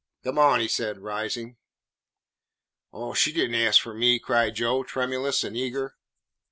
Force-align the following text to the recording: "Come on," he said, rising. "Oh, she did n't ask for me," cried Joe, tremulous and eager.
"Come 0.23 0.39
on," 0.39 0.59
he 0.59 0.67
said, 0.67 0.97
rising. 0.97 1.57
"Oh, 2.91 3.13
she 3.13 3.31
did 3.31 3.51
n't 3.51 3.55
ask 3.55 3.79
for 3.79 3.93
me," 3.93 4.17
cried 4.17 4.55
Joe, 4.55 4.81
tremulous 4.81 5.43
and 5.43 5.55
eager. 5.55 5.95